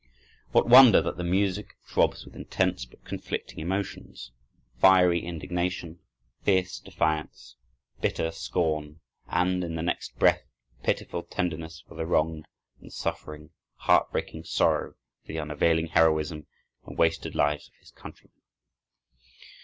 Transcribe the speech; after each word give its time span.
What 0.51 0.67
wonder 0.67 0.99
that 1.03 1.17
the 1.17 1.23
music 1.23 1.77
throbs 1.85 2.25
with 2.25 2.35
intense 2.35 2.85
but 2.85 3.05
conflicting 3.05 3.59
emotions—fiery 3.59 5.19
indignation, 5.23 5.99
fierce 6.41 6.79
defiance, 6.79 7.55
bitter 8.01 8.31
scorn, 8.31 8.99
and, 9.27 9.63
in 9.63 9.75
the 9.75 9.83
next 9.83 10.17
breath, 10.17 10.41
pitiful 10.81 11.21
tenderness 11.21 11.83
for 11.87 11.93
the 11.93 12.07
wronged 12.07 12.47
and 12.79 12.87
the 12.87 12.91
suffering, 12.91 13.51
heart 13.75 14.11
breaking 14.11 14.43
sorrow 14.45 14.95
for 15.21 15.27
the 15.27 15.37
unavailing 15.39 15.85
heroism 15.89 16.47
and 16.87 16.97
wasted 16.97 17.35
lives 17.35 17.67
of 17.67 17.75
his 17.79 17.91
countrymen! 17.91 18.41